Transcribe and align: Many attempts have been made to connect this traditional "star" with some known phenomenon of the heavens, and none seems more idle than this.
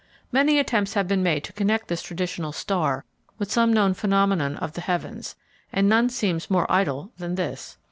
Many 0.31 0.57
attempts 0.57 0.95
have 0.95 1.07
been 1.07 1.21
made 1.21 1.43
to 1.43 1.53
connect 1.53 1.87
this 1.87 2.01
traditional 2.01 2.51
"star" 2.51 3.05
with 3.37 3.51
some 3.51 3.71
known 3.71 3.93
phenomenon 3.93 4.55
of 4.57 4.73
the 4.73 4.81
heavens, 4.81 5.35
and 5.71 5.87
none 5.87 6.09
seems 6.09 6.49
more 6.49 6.65
idle 6.71 7.11
than 7.19 7.35
this. 7.35 7.77